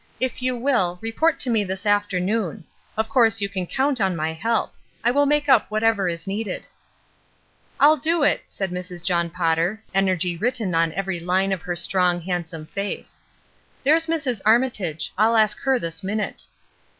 If 0.19 0.41
you 0.41 0.55
will, 0.55 0.97
report 0.99 1.39
to 1.41 1.51
me 1.51 1.63
this 1.63 1.85
afternoon. 1.85 2.63
Of 2.97 3.07
course 3.07 3.39
you 3.39 3.47
can 3.47 3.67
count 3.67 4.01
on 4.01 4.15
my 4.15 4.33
help. 4.33 4.73
I 5.03 5.11
will 5.11 5.27
make 5.27 5.47
up 5.47 5.69
whatever 5.69 6.09
is 6.09 6.25
needed." 6.25 6.65
''Ill 7.79 8.01
do 8.01 8.23
it," 8.23 8.41
said 8.47 8.71
Mrs. 8.71 9.03
John 9.03 9.29
Potter, 9.29 9.83
energy 9.93 10.35
written 10.37 10.73
on 10.73 10.91
every 10.93 11.19
line 11.19 11.51
of 11.51 11.61
her 11.61 11.75
strong, 11.75 12.19
handsome 12.21 12.65
face. 12.65 13.19
"There's 13.83 14.07
Mrs. 14.07 14.41
Armitage; 14.43 15.13
I'll 15.19 15.35
ask 15.35 15.59
her 15.59 15.77
this 15.77 16.03
minute." 16.03 16.47